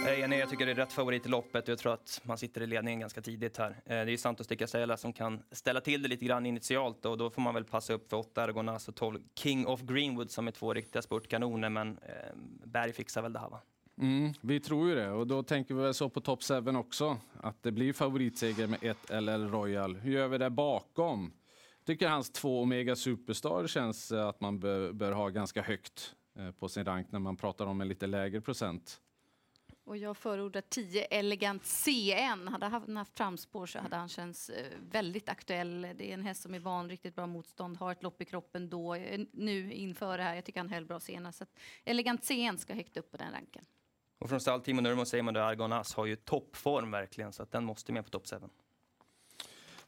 Eh, 0.07 0.19
jag 0.19 0.33
jag 0.33 0.49
tycker 0.49 0.65
det 0.65 0.71
är 0.71 0.75
rätt 0.75 0.93
favorit 0.93 1.25
i 1.25 1.29
loppet 1.29 1.63
och 1.63 1.69
jag 1.69 1.79
tror 1.79 1.93
att 1.93 2.21
man 2.23 2.37
sitter 2.37 2.61
i 2.61 2.67
ledningen 2.67 2.99
ganska 2.99 3.21
tidigt 3.21 3.57
här. 3.57 3.69
Eh, 3.69 3.75
det 3.85 3.95
är 3.95 4.07
ju 4.07 4.17
Santos 4.17 4.47
de 4.47 4.55
Casella 4.55 4.97
som 4.97 5.13
kan 5.13 5.43
ställa 5.51 5.81
till 5.81 6.01
det 6.01 6.07
lite 6.07 6.25
grann 6.25 6.45
initialt 6.45 7.05
och 7.05 7.17
då 7.17 7.29
får 7.29 7.41
man 7.41 7.53
väl 7.53 7.63
passa 7.63 7.93
upp 7.93 8.09
för 8.09 8.17
8 8.17 8.43
Argonas 8.43 8.87
och 8.87 8.95
12 8.95 9.19
King 9.35 9.67
of 9.67 9.81
Greenwood 9.81 10.31
som 10.31 10.47
är 10.47 10.51
två 10.51 10.73
riktiga 10.73 11.01
spurtkanoner 11.01 11.69
men 11.69 11.87
eh, 11.97 12.35
Berg 12.63 12.93
fixar 12.93 13.21
väl 13.21 13.33
det 13.33 13.39
här 13.39 13.49
va? 13.49 13.61
Mm, 14.01 14.33
vi 14.41 14.59
tror 14.59 14.89
ju 14.89 14.95
det. 14.95 15.11
Och 15.11 15.27
då 15.27 15.43
tänker 15.43 15.75
vi 15.75 15.81
väl 15.81 15.93
så 15.93 16.09
på 16.09 16.21
Top 16.21 16.43
7 16.43 16.77
också. 16.77 17.17
Att 17.41 17.63
det 17.63 17.71
blir 17.71 17.93
favoritseger 17.93 18.67
med 18.67 18.83
ett 18.83 19.23
LL 19.23 19.49
Royal. 19.51 19.95
Hur 19.95 20.11
gör 20.11 20.27
vi 20.27 20.37
det 20.37 20.49
bakom? 20.49 21.33
Tycker 21.85 22.09
hans 22.09 22.31
två 22.31 22.61
Omega 22.61 22.95
Superstar 22.95 23.67
känns 23.67 24.11
att 24.11 24.41
man 24.41 24.59
bör, 24.59 24.91
bör 24.91 25.11
ha 25.11 25.29
ganska 25.29 25.61
högt 25.61 26.15
på 26.59 26.69
sin 26.69 26.85
rank 26.85 27.11
när 27.11 27.19
man 27.19 27.37
pratar 27.37 27.65
om 27.65 27.81
en 27.81 27.87
lite 27.87 28.07
lägre 28.07 28.41
procent. 28.41 29.01
Och 29.85 29.97
jag 29.97 30.17
förordar 30.17 30.61
10 30.61 31.01
Elegant 31.03 31.65
CN. 31.65 32.47
Hade 32.47 32.65
han 32.65 32.97
haft 32.97 33.17
framspår 33.17 33.65
så 33.65 33.79
hade 33.79 33.95
han 33.95 34.09
känts 34.09 34.49
eh, 34.49 34.71
väldigt 34.91 35.29
aktuell. 35.29 35.81
Det 35.81 36.09
är 36.09 36.13
en 36.13 36.21
häst 36.21 36.41
som 36.41 36.53
är 36.53 36.59
van, 36.59 36.89
riktigt 36.89 37.15
bra 37.15 37.27
motstånd, 37.27 37.77
har 37.77 37.91
ett 37.91 38.03
lopp 38.03 38.21
i 38.21 38.25
kroppen 38.25 38.69
då, 38.69 38.95
eh, 38.95 39.21
nu 39.31 39.73
inför 39.73 40.17
det 40.17 40.23
här. 40.23 40.35
Jag 40.35 40.45
tycker 40.45 40.59
han 40.59 40.69
höll 40.69 40.85
bra 40.85 40.99
senast. 40.99 41.37
Så 41.37 41.43
att 41.43 41.59
Elegant 41.83 42.23
CN 42.23 42.57
ska 42.57 42.73
högt 42.73 42.97
upp 42.97 43.11
på 43.11 43.17
den 43.17 43.31
ranken. 43.31 43.65
Och 44.19 44.29
från 44.29 44.39
stall 44.39 44.61
Timo 44.61 44.81
Nurmo 44.81 45.05
säger 45.05 45.23
man 45.23 45.35
att 45.35 45.41
Argon 45.41 45.73
As 45.73 45.93
har 45.93 46.05
ju 46.05 46.15
toppform 46.15 46.91
verkligen 46.91 47.33
så 47.33 47.43
att 47.43 47.51
den 47.51 47.63
måste 47.63 47.91
med 47.91 48.03
på 48.03 48.09
topp 48.09 48.27
7. 48.27 48.35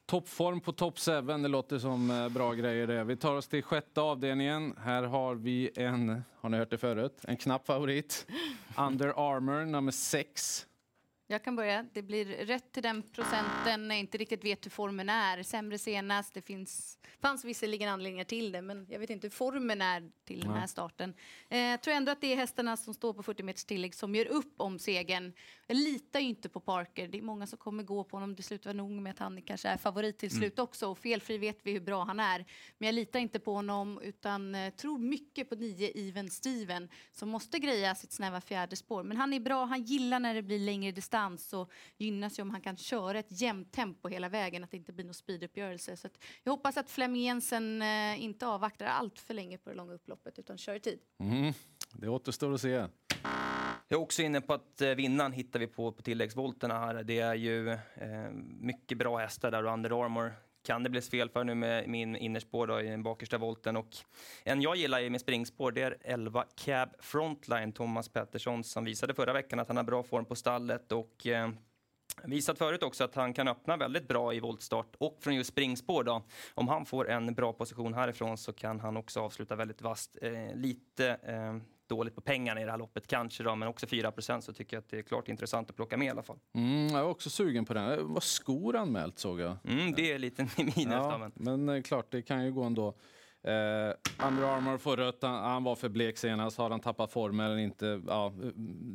Toppform 0.07 0.61
på 0.61 0.71
Top 0.71 0.99
7, 0.99 1.21
det 1.21 1.47
låter 1.47 1.79
som 1.79 2.11
eh, 2.11 2.29
bra 2.29 2.53
grejer 2.53 2.87
det. 2.87 3.03
Vi 3.03 3.15
tar 3.15 3.35
oss 3.35 3.47
till 3.47 3.63
sjätte 3.63 4.01
avdelningen. 4.01 4.75
Här 4.83 5.03
har 5.03 5.35
vi 5.35 5.69
en, 5.75 6.23
har 6.41 6.49
ni 6.49 6.57
hört 6.57 6.69
det 6.69 6.77
förut, 6.77 7.19
en 7.23 7.37
knapp 7.37 7.65
favorit. 7.65 8.27
Under 8.77 9.07
Armour 9.07 9.65
nummer 9.65 9.91
6. 9.91 10.66
Jag 11.29 11.43
kan 11.43 11.55
börja. 11.55 11.85
Det 11.93 12.01
blir 12.01 12.25
rätt 12.25 12.71
till 12.71 12.83
den 12.83 13.03
procenten 13.03 13.87
när 13.87 13.95
jag 13.95 13.99
inte 13.99 14.17
riktigt 14.17 14.43
vet 14.43 14.65
hur 14.65 14.71
formen 14.71 15.09
är. 15.09 15.43
Sämre 15.43 15.77
senast. 15.77 16.33
Det 16.33 16.41
finns, 16.41 16.99
fanns 17.21 17.45
visserligen 17.45 17.89
anledningar 17.89 18.23
till 18.23 18.51
det, 18.51 18.61
men 18.61 18.87
jag 18.89 18.99
vet 18.99 19.09
inte 19.09 19.25
hur 19.27 19.31
formen 19.31 19.81
är 19.81 20.11
till 20.25 20.39
den 20.39 20.53
här 20.53 20.67
starten. 20.67 21.13
Eh, 21.49 21.59
jag 21.59 21.81
tror 21.81 21.93
ändå 21.93 22.11
att 22.11 22.21
det 22.21 22.33
är 22.33 22.35
hästarna 22.35 22.77
som 22.77 22.93
står 22.93 23.13
på 23.13 23.23
40 23.23 23.43
meters 23.43 23.65
tillägg 23.65 23.95
som 23.95 24.15
gör 24.15 24.25
upp 24.25 24.53
om 24.57 24.79
segern. 24.79 25.33
Jag 25.67 25.77
litar 25.77 26.19
ju 26.19 26.25
inte 26.25 26.49
på 26.49 26.59
Parker. 26.59 27.07
Det 27.07 27.17
är 27.17 27.21
många 27.21 27.47
som 27.47 27.57
kommer 27.57 27.83
gå 27.83 28.03
på 28.03 28.15
honom. 28.15 28.35
Det 28.35 28.43
slutar 28.43 28.73
nog 28.73 28.91
med 28.91 29.11
att 29.11 29.19
han 29.19 29.41
kanske 29.41 29.69
är 29.69 29.77
favorit 29.77 30.17
till 30.17 30.31
slut 30.37 30.59
också. 30.59 30.87
Och 30.87 30.97
felfri 30.97 31.37
vet 31.37 31.59
vi 31.63 31.71
hur 31.71 31.81
bra 31.81 32.03
han 32.03 32.19
är. 32.19 32.45
Men 32.77 32.85
jag 32.85 32.95
litar 32.95 33.19
inte 33.19 33.39
på 33.39 33.53
honom 33.53 33.99
utan 34.03 34.55
eh, 34.55 34.73
tror 34.73 34.97
mycket 34.97 35.49
på 35.49 35.55
nio 35.55 35.91
Even 35.95 36.29
Steven 36.29 36.89
som 37.11 37.29
måste 37.29 37.59
greja 37.59 37.95
sitt 37.95 38.11
snäva 38.11 38.41
fjärde 38.41 38.75
spår. 38.75 39.03
Men 39.03 39.17
han 39.17 39.33
är 39.33 39.39
bra. 39.39 39.65
Han 39.65 39.83
gillar 39.83 40.19
när 40.19 40.33
det 40.33 40.41
blir 40.41 40.59
längre 40.59 40.91
distans 40.91 41.16
distans 41.17 41.49
så 41.49 41.67
gynnas 41.97 42.39
ju 42.39 42.43
om 42.43 42.49
han 42.49 42.61
kan 42.61 42.77
köra 42.77 43.19
ett 43.19 43.41
jämnt 43.41 43.71
tempo 43.71 44.09
hela 44.09 44.29
vägen, 44.29 44.63
att 44.63 44.71
det 44.71 44.77
inte 44.77 44.93
blir 44.93 45.05
någon 45.05 45.13
speeduppgörelse. 45.13 45.97
Så 45.97 46.07
att 46.07 46.17
jag 46.43 46.51
hoppas 46.51 46.77
att 46.77 46.89
Flemming 46.89 47.21
Jensen 47.21 47.81
eh, 47.81 48.23
inte 48.23 48.47
avvaktar 48.47 48.85
allt 48.85 49.19
för 49.19 49.33
länge 49.33 49.57
på 49.57 49.69
det 49.69 49.75
långa 49.75 49.93
upploppet 49.93 50.39
utan 50.39 50.57
kör 50.57 50.75
i 50.75 50.79
tid. 50.79 50.99
Mm, 51.19 51.53
det 51.93 52.07
återstår 52.07 52.53
att 52.53 52.61
se. 52.61 52.87
Jag 53.89 53.97
är 53.99 54.01
också 54.01 54.21
inne 54.21 54.41
på 54.41 54.53
att 54.53 54.81
eh, 54.81 54.89
vinnaren 54.89 55.31
hittar 55.31 55.59
vi 55.59 55.67
på, 55.67 55.91
på 55.91 56.01
tilläggsvolterna 56.01 56.79
här. 56.79 57.03
Det 57.03 57.19
är 57.19 57.35
ju 57.35 57.69
eh, 57.71 58.31
mycket 58.59 58.97
bra 58.97 59.17
hästar 59.17 59.51
där 59.51 59.65
och 59.65 59.73
Under 59.73 60.05
Armour 60.05 60.33
kan 60.67 60.83
det 60.83 60.89
bli 60.89 61.01
fel 61.01 61.29
för 61.29 61.43
nu 61.43 61.55
med 61.55 61.89
min 61.89 62.15
innerspår 62.15 62.67
då, 62.67 62.81
i 62.81 62.87
den 62.87 63.03
bakersta 63.03 63.37
volten. 63.37 63.77
Och 63.77 63.89
en 64.43 64.61
jag 64.61 64.75
gillar 64.75 65.09
med 65.09 65.21
springspår 65.21 65.71
det 65.71 65.81
är 65.81 65.97
11 66.01 66.45
Cab 66.55 66.89
Frontline, 66.99 67.71
Thomas 67.71 68.09
Pettersson 68.09 68.63
som 68.63 68.85
visade 68.85 69.13
förra 69.13 69.33
veckan 69.33 69.59
att 69.59 69.67
han 69.67 69.77
har 69.77 69.83
bra 69.83 70.03
form 70.03 70.25
på 70.25 70.35
stallet 70.35 70.91
och 70.91 71.27
eh, 71.27 71.49
Visat 72.23 72.57
förut 72.57 72.83
också 72.83 73.03
att 73.03 73.15
han 73.15 73.33
kan 73.33 73.47
öppna 73.47 73.77
väldigt 73.77 74.07
bra 74.07 74.33
i 74.33 74.39
voltstart 74.39 74.95
och 74.97 75.17
från 75.21 75.35
just 75.35 75.49
springspår. 75.49 76.03
Då. 76.03 76.23
Om 76.53 76.67
han 76.67 76.85
får 76.85 77.09
en 77.09 77.33
bra 77.33 77.53
position 77.53 77.93
härifrån 77.93 78.37
så 78.37 78.53
kan 78.53 78.79
han 78.79 78.97
också 78.97 79.19
avsluta 79.19 79.55
väldigt 79.55 79.81
vasst. 79.81 80.17
Eh, 80.21 80.55
lite 80.55 81.07
eh, 81.07 81.55
dåligt 81.87 82.15
på 82.15 82.21
pengarna 82.21 82.61
i 82.61 82.65
det 82.65 82.71
här 82.71 82.77
loppet 82.77 83.07
kanske 83.07 83.43
då, 83.43 83.55
men 83.55 83.67
också 83.67 83.85
4% 83.85 84.41
så 84.41 84.53
tycker 84.53 84.75
jag 84.75 84.81
att 84.81 84.89
det 84.89 84.97
är 84.97 85.01
klart 85.03 85.27
intressant 85.27 85.69
att 85.69 85.75
plocka 85.75 85.97
med 85.97 86.05
i 86.05 86.09
alla 86.09 86.23
fall. 86.23 86.39
Mm, 86.55 86.87
jag 86.87 86.99
är 86.99 87.03
också 87.03 87.29
sugen 87.29 87.65
på 87.65 87.73
den. 87.73 88.13
Var 88.13 88.21
skor 88.21 88.75
anmält 88.75 89.19
såg 89.19 89.39
jag. 89.39 89.57
Mm, 89.63 89.93
det 89.93 90.11
är 90.11 90.19
lite 90.19 90.43
minus 90.57 90.77
ja, 90.77 91.17
men. 91.17 91.31
men 91.35 91.77
eh, 91.77 91.81
klart, 91.81 92.05
det 92.09 92.21
kan 92.21 92.45
ju 92.45 92.51
gå 92.51 92.63
ändå. 92.63 92.87
Eh, 93.43 94.23
Under 94.27 94.43
Armour 94.43 94.77
får 94.77 94.97
rött, 94.97 95.17
han, 95.21 95.43
han, 95.43 95.63
var 95.63 95.75
för 95.75 95.89
blek 95.89 96.17
senast. 96.17 96.57
Har 96.57 96.69
han 96.69 96.79
tappat 96.79 97.11
formen 97.11 97.45
eller 97.45 97.57
inte? 97.57 98.01
Ja, 98.07 98.33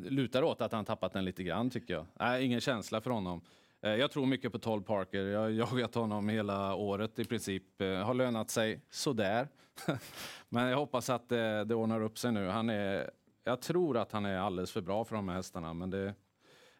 lutar 0.05 0.43
åt 0.43 0.61
att 0.61 0.73
han 0.73 0.85
tappat 0.85 1.13
den 1.13 1.25
lite 1.25 1.43
grann 1.43 1.71
tycker 1.71 1.95
jag. 1.95 2.07
Nej, 2.21 2.45
ingen 2.45 2.61
känsla 2.61 3.01
för 3.01 3.11
honom. 3.11 3.41
Eh, 3.83 3.95
jag 3.95 4.11
tror 4.11 4.27
mycket 4.27 4.53
på 4.53 4.59
Toll 4.59 4.83
Parker. 4.83 5.25
Jag 5.25 5.41
har 5.41 5.49
jagat 5.49 5.95
honom 5.95 6.29
hela 6.29 6.75
året 6.75 7.19
i 7.19 7.25
princip. 7.25 7.81
Eh, 7.81 7.89
har 7.89 8.15
lönat 8.15 8.51
sig 8.51 8.81
sådär. 8.91 9.49
Men 10.49 10.69
jag 10.69 10.77
hoppas 10.77 11.11
att 11.11 11.29
det, 11.29 11.65
det 11.65 11.75
ordnar 11.75 12.01
upp 12.01 12.19
sig 12.19 12.33
nu. 12.33 12.49
Han 12.49 12.71
är, 12.71 13.11
jag 13.45 13.61
tror 13.61 13.97
att 13.97 14.12
han 14.12 14.25
är 14.25 14.39
alldeles 14.39 14.73
för 14.73 14.81
bra 14.81 15.05
för 15.05 15.17
de 15.17 15.29
här 15.29 15.37
hästarna. 15.37 15.75
Men 15.75 15.91
det, 15.91 16.15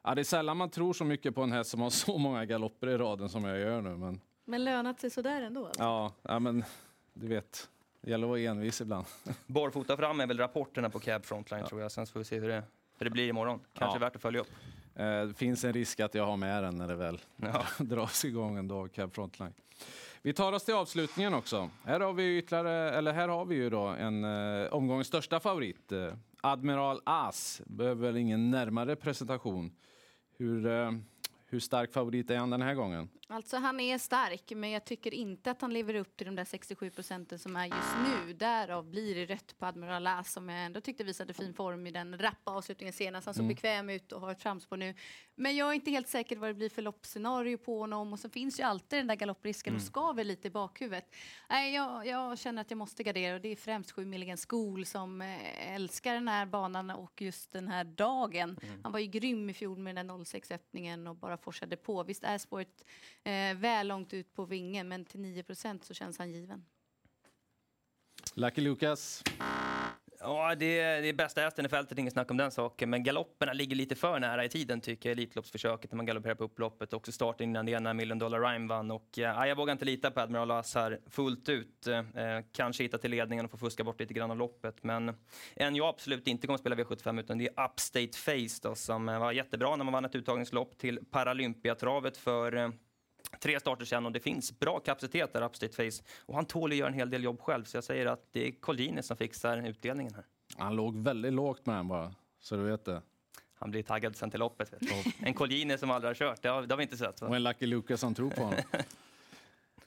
ja, 0.03 0.15
det 0.15 0.23
är 0.23 0.25
sällan 0.25 0.57
man 0.57 0.71
tror 0.71 0.93
så 0.93 1.05
mycket 1.05 1.35
på 1.35 1.43
en 1.43 1.53
häst 1.53 1.71
som 1.71 1.81
har 1.81 1.91
så 2.07 2.19
många 2.19 2.45
galopper 2.45 2.87
i 2.87 2.97
raden 2.97 3.29
som 3.29 3.45
jag 3.45 3.59
gör 3.59 3.81
nu. 3.81 3.97
Men, 3.97 4.21
men 4.45 4.65
lönat 4.65 5.01
sig 5.01 5.11
sådär 5.11 5.43
ändå? 5.43 5.67
Alltså. 5.67 5.83
Ja, 5.83 6.13
ja, 6.23 6.39
men 6.39 6.65
du 7.13 7.27
vet. 7.27 7.69
Det 8.01 8.11
gäller 8.11 8.27
att 8.27 8.31
vara 8.31 8.41
envis 8.41 8.81
ibland. 8.81 9.07
Barfota 9.47 9.97
fram 9.97 10.21
är 10.21 10.27
väl 10.27 10.39
rapporterna 10.39 10.91
på 10.91 10.99
Cab 10.99 11.25
Frontline 11.25 11.61
ja. 11.61 11.69
tror 11.69 11.81
jag. 11.81 11.93
Sen 11.93 12.07
får 12.07 12.21
vi 12.21 12.25
se 12.25 12.41
hur 12.41 12.49
det, 12.49 12.63
hur 12.99 13.05
det 13.05 13.11
blir 13.11 13.29
imorgon. 13.29 13.61
Kanske 13.73 13.97
ja. 13.97 14.01
värt 14.01 14.17
att 14.17 14.23
följa 14.23 14.41
upp. 14.41 14.51
Eh, 14.95 15.23
det 15.23 15.35
finns 15.37 15.65
en 15.65 15.73
risk 15.73 16.01
att 16.01 16.15
jag 16.15 16.27
har 16.27 16.37
med 16.37 16.63
den 16.63 16.77
när 16.77 16.89
det 16.89 16.95
väl 16.95 17.21
ja. 17.37 17.65
dras 17.85 18.25
igång 18.25 18.59
en 18.59 18.69
dag, 18.69 18.93
Cab 18.93 19.15
Frontline. 19.15 19.55
Vi 20.23 20.33
tar 20.33 20.53
oss 20.53 20.65
till 20.65 20.75
avslutningen 20.75 21.35
också. 21.35 21.71
Här 21.85 22.01
har 22.01 22.13
vi 22.13 22.39
ytterligare, 22.39 22.91
eller 22.91 23.13
här 23.13 23.29
har 23.29 23.45
vi 23.45 23.55
ju 23.55 23.71
då 23.71 23.87
en 23.87 24.25
eh, 24.25 24.73
omgångens 24.73 25.07
största 25.07 25.41
favorit. 25.41 25.93
Eh, 25.93 26.15
Admiral 26.41 27.01
As 27.05 27.63
behöver 27.67 28.07
väl 28.07 28.17
ingen 28.17 28.51
närmare 28.51 28.97
presentation. 28.97 29.73
Hur, 30.37 30.67
eh, 30.67 30.93
hur 31.53 31.61
stark 31.61 31.93
favorit 31.93 32.31
är 32.31 32.37
han 32.37 32.51
den 32.51 32.63
här 32.63 32.75
gången? 32.75 33.09
Alltså 33.29 33.57
han 33.57 33.81
är 33.81 33.99
stark, 33.99 34.53
men 34.57 34.71
jag 34.71 34.85
tycker 34.85 35.15
inte 35.15 35.51
att 35.51 35.61
han 35.61 35.73
lever 35.73 35.95
upp 35.95 36.17
till 36.17 36.27
de 36.27 36.37
där 36.37 36.45
67 36.45 36.91
procenten 36.91 37.39
som 37.39 37.57
är 37.57 37.67
just 37.67 37.97
nu. 38.05 38.33
Därav 38.33 38.91
blir 38.91 39.15
det 39.15 39.35
rött 39.35 39.59
på 39.59 39.67
Admiral 39.67 40.07
As 40.07 40.33
som 40.33 40.49
jag 40.49 40.65
ändå 40.65 40.81
tyckte 40.81 41.05
visade 41.05 41.33
fin 41.33 41.55
form 41.55 41.87
i 41.87 41.91
den 41.91 42.19
rappa 42.19 42.51
avslutningen 42.51 42.93
senast. 42.93 43.27
Han 43.27 43.35
såg 43.35 43.45
mm. 43.45 43.55
bekväm 43.55 43.91
ut 43.91 44.13
och 44.13 44.21
har 44.21 44.33
ett 44.33 44.43
framspår 44.43 44.77
nu. 44.77 44.95
Men 45.43 45.57
jag 45.57 45.71
är 45.71 45.73
inte 45.73 45.91
helt 45.91 46.09
säker 46.09 46.37
vad 46.37 46.51
det 46.51 46.55
blir 46.55 46.69
för 46.69 46.83
loppscenario 46.83 47.57
på 47.57 47.79
honom 47.79 48.13
och 48.13 48.19
så 48.19 48.29
finns 48.29 48.61
ju 48.61 48.63
alltid 48.63 48.99
den 48.99 49.07
där 49.07 49.15
galopprisken 49.15 49.71
mm. 49.71 49.81
och 49.81 49.87
skaver 49.87 50.25
lite 50.25 50.49
i 50.49 50.51
bakhuvudet. 50.51 51.15
Nej, 51.51 51.75
jag, 51.75 52.07
jag, 52.07 52.39
känner 52.39 52.63
att 52.63 52.71
jag 52.71 52.79
måste 52.79 53.03
gardera 53.03 53.35
och 53.35 53.41
det 53.41 53.49
är 53.49 53.57
främst 53.57 53.93
7 53.93 54.05
Milligan 54.05 54.37
School 54.49 54.87
som 54.87 55.23
äh, 55.23 55.75
älskar 55.75 56.15
den 56.15 56.29
här 56.29 56.47
banan 56.47 56.91
och 56.91 57.23
just 57.23 57.53
den 57.53 57.69
här 57.69 57.85
dagen. 57.85 58.59
Mm. 58.63 58.81
Han 58.83 58.93
var 58.93 58.99
ju 58.99 59.07
grym 59.07 59.51
i 59.51 59.55
fjol 59.55 59.79
med 59.79 59.95
den 59.97 60.07
där 60.07 60.25
06 60.25 60.51
öppningen 60.51 61.07
och 61.07 61.17
bara 61.17 61.37
forsade 61.37 61.77
på. 61.77 62.03
Visst 62.03 62.25
är 62.25 62.39
spåret 62.39 62.85
Eh, 63.25 63.57
väl 63.57 63.89
långt 63.89 64.15
ut 64.15 64.35
på 64.35 64.45
vingen, 64.45 64.89
men 64.89 65.05
till 65.05 65.21
9% 65.21 65.79
så 65.83 65.95
känns 65.95 66.19
han 66.19 66.31
given. 66.33 66.65
Lucky 68.35 68.61
Lucas. 68.61 69.23
Ja, 70.25 70.55
det 70.55 70.81
är, 70.81 71.03
det 71.03 71.09
är 71.09 71.13
bästa 71.13 71.41
hästen 71.41 71.67
i 71.67 71.69
fältet, 71.69 71.99
inget 71.99 72.13
snack 72.13 72.31
om 72.31 72.37
den 72.37 72.51
saken. 72.51 72.91
Men 72.91 73.03
galopperna 73.03 73.53
ligger 73.53 73.77
lite 73.77 73.95
för 73.95 74.21
nära 74.21 74.45
i 74.45 74.49
tiden 74.49 74.81
tycker 74.81 75.09
jag, 75.09 75.13
Elitloppsförsöket 75.19 75.93
när 75.93 75.97
man 75.97 76.07
galopperar 76.07 76.35
på 76.35 76.45
upploppet. 76.45 76.93
Också 76.93 77.13
starten 77.13 77.49
innan 77.49 77.67
det 77.67 77.81
när 77.81 77.95
Million 77.95 78.19
Dollar 78.19 78.41
Rhyme 78.41 78.69
vann. 78.69 78.91
Och, 78.91 79.19
eh, 79.19 79.47
jag 79.47 79.57
vågar 79.57 79.73
inte 79.73 79.85
lita 79.85 80.11
på 80.11 80.21
Admiral 80.21 80.51
As 80.51 80.75
här 80.75 81.01
fullt 81.11 81.49
ut. 81.49 81.87
Eh, 81.87 82.03
kanske 82.53 82.83
hitta 82.83 82.99
till 82.99 83.11
ledningen 83.11 83.45
och 83.45 83.51
få 83.51 83.57
fuska 83.57 83.85
bort 83.85 84.01
lite 84.01 84.15
grann 84.15 84.31
av 84.31 84.37
loppet. 84.37 84.85
Men 84.85 85.15
en 85.57 85.77
jag 85.77 85.89
absolut 85.89 86.29
inte 86.29 86.47
kommer 86.47 86.59
spela 86.59 86.77
V75 86.77 87.21
utan 87.21 87.39
det 87.39 87.49
är 87.57 87.65
Upstate 87.65 88.19
Face 88.19 88.69
då, 88.69 88.75
som 88.75 89.09
eh, 89.09 89.19
var 89.19 89.33
jättebra 89.33 89.77
när 89.77 89.85
man 89.85 89.93
vann 89.93 90.05
ett 90.05 90.15
uttagningslopp 90.15 90.79
till 90.79 90.99
Paralympiatravet 91.11 92.17
för 92.17 92.57
eh, 92.57 92.71
tre 93.41 93.61
starter 93.61 93.85
sen 93.85 94.07
och 94.07 94.13
det 94.13 94.21
finns 94.21 94.59
bra 94.59 94.81
kapacitet 94.81 95.33
där, 95.33 95.43
Upstate 95.43 95.73
Face. 95.73 96.03
Och 96.27 96.35
han 96.35 96.45
tål 96.45 96.71
att 96.71 96.77
göra 96.77 96.89
en 96.89 96.95
hel 96.95 97.11
del 97.11 97.25
jobb 97.25 97.41
själv, 97.41 97.65
så 97.65 97.77
jag 97.77 97.85
säger 97.85 98.07
att 98.07 98.29
det 98.33 98.47
är 98.47 98.51
Colgjini 98.61 99.03
som 99.03 99.17
fixar 99.17 99.69
utdelningen 99.69 100.15
här. 100.15 100.25
Han 100.57 100.77
låg 100.77 100.97
väldigt 100.97 101.33
lågt 101.33 101.67
med 101.67 101.77
den 101.77 101.89
bara, 101.89 102.15
så 102.41 102.57
du 102.57 102.63
vet 102.63 102.85
det. 102.85 103.03
Han 103.55 103.71
blir 103.71 103.83
taggad 103.83 104.17
sen 104.17 104.31
till 104.31 104.41
loppet. 104.41 104.75
en 105.19 105.35
Colgjini 105.35 105.79
som 105.79 105.91
aldrig 105.91 106.09
har 106.09 106.15
kört, 106.15 106.43
det 106.43 106.49
har, 106.49 106.63
det 106.63 106.73
har 106.73 106.77
vi 106.77 106.83
inte 106.83 106.97
sett. 106.97 107.21
Va? 107.21 107.29
Och 107.29 107.37
en 107.37 107.43
Lucky 107.43 107.67
Lucas 107.67 108.01
som 108.01 108.15
tror 108.15 108.31
på 108.31 108.43
honom. 108.43 108.61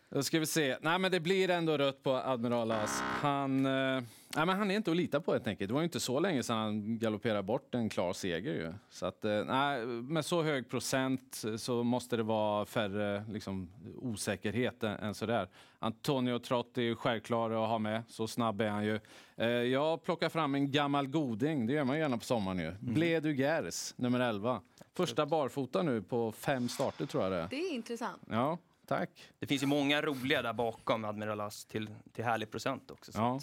Då 0.10 0.24
ska 0.24 0.40
vi 0.40 0.46
se. 0.46 0.78
Nej, 0.82 1.00
men 1.00 1.12
det 1.12 1.20
blir 1.20 1.50
ändå 1.50 1.78
rött 1.78 2.04
på 2.04 2.12
Admiral 2.14 2.72
As. 2.72 3.02
Han, 3.02 3.66
eh, 3.66 4.04
nej, 4.36 4.46
men 4.46 4.58
han 4.58 4.72
är 4.72 4.76
inte 4.76 4.92
att 4.92 4.98
lita 4.98 5.22
på 5.22 5.32
helt 5.32 5.48
enkelt. 5.48 5.68
Det 5.68 5.74
var 5.74 5.82
ju 5.82 5.86
inte 5.86 6.00
så 6.00 6.20
länge 6.20 6.44
sedan 6.44 6.58
han 6.58 7.00
galopperade 7.00 7.44
bort 7.44 7.76
en 7.76 7.90
klar 7.90 8.14
seger. 8.14 8.54
Ju. 8.54 8.74
Så 8.90 9.06
att, 9.06 9.26
eh, 9.26 9.44
nej, 9.46 9.86
med 9.86 10.26
så 10.26 10.44
hög 10.44 10.70
procent 10.70 11.44
så 11.58 11.84
måste 11.84 12.18
det 12.18 12.24
vara 12.24 12.66
färre 12.66 13.26
liksom, 13.32 13.70
osäkerhet 14.02 14.84
än, 14.84 15.14
sådär. 15.14 15.50
Antonio 15.80 16.40
Trott 16.40 16.78
är 16.78 16.96
självklar 16.96 17.52
att 17.52 17.70
ha 17.70 17.80
med. 17.80 18.04
Så 18.08 18.28
snabb 18.28 18.62
är 18.62 18.70
han 18.70 18.86
ju. 18.86 19.00
Eh, 19.36 19.48
jag 19.48 20.04
plockar 20.04 20.30
fram 20.30 20.56
en 20.56 20.72
gammal 20.72 21.08
goding. 21.08 21.68
Det 21.68 21.74
gör 21.74 21.84
man 21.84 22.00
gärna 22.00 22.18
på 22.18 22.24
sommaren 22.24 22.60
ju. 22.60 22.68
Mm. 22.68 22.94
Bled 22.94 23.26
Gers, 23.26 23.94
nummer 23.98 24.20
11. 24.20 24.62
Första 24.94 25.26
barfota 25.26 25.84
nu 25.84 26.02
på 26.02 26.32
fem 26.32 26.70
starter 26.70 27.06
tror 27.06 27.24
jag 27.24 27.32
det 27.32 27.38
är. 27.38 27.48
Det 27.50 27.56
är 27.56 27.74
intressant. 27.74 28.22
Ja. 28.30 28.58
Tack. 28.88 29.10
Det 29.40 29.48
finns 29.48 29.64
ju 29.64 29.68
många 29.68 30.02
roliga 30.02 30.42
där 30.42 30.54
bakom 30.54 31.06
Admiral 31.06 31.42
As 31.42 31.66
till, 31.66 31.90
till 32.14 32.24
härlig 32.24 32.52
procent 32.52 32.92
också. 32.92 33.12
Ja. 33.16 33.40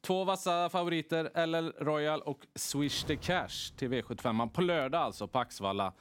Två 0.00 0.24
vassa 0.24 0.68
favoriter, 0.68 1.46
LL 1.46 1.72
Royal 1.78 2.22
och 2.22 2.46
Swish 2.54 3.04
the 3.06 3.16
Cash 3.16 3.74
till 3.76 3.88
V75. 3.88 4.48
På 4.48 4.60
lördag 4.60 5.00
alltså 5.00 5.28
på 5.28 5.38
Axvalla. 5.38 5.92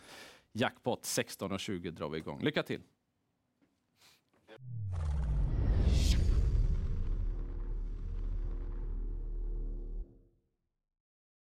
Jackpot 0.51 1.03
16.20 1.03 1.91
drar 1.91 2.10
vi 2.10 2.18
igång. 2.18 2.41
Lycka 2.44 2.63
till! 2.63 2.82